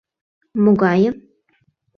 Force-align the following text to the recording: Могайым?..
Могайым?.. 0.63 1.15